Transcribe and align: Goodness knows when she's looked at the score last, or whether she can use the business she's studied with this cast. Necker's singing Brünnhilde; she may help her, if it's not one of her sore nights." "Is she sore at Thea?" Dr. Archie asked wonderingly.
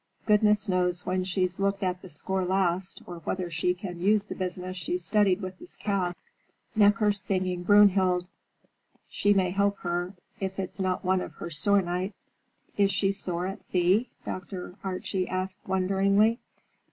Goodness 0.25 0.67
knows 0.67 1.05
when 1.05 1.23
she's 1.23 1.59
looked 1.59 1.83
at 1.83 2.01
the 2.01 2.09
score 2.09 2.43
last, 2.43 3.03
or 3.05 3.17
whether 3.19 3.51
she 3.51 3.75
can 3.75 3.99
use 4.01 4.23
the 4.25 4.33
business 4.33 4.75
she's 4.75 5.05
studied 5.05 5.41
with 5.43 5.59
this 5.59 5.75
cast. 5.75 6.17
Necker's 6.75 7.21
singing 7.21 7.63
Brünnhilde; 7.63 8.25
she 9.09 9.31
may 9.31 9.51
help 9.51 9.77
her, 9.81 10.15
if 10.39 10.57
it's 10.57 10.79
not 10.79 11.05
one 11.05 11.21
of 11.21 11.33
her 11.33 11.51
sore 11.51 11.83
nights." 11.83 12.25
"Is 12.77 12.89
she 12.89 13.11
sore 13.11 13.45
at 13.45 13.63
Thea?" 13.67 14.05
Dr. 14.25 14.73
Archie 14.83 15.29
asked 15.29 15.59
wonderingly. 15.67 16.39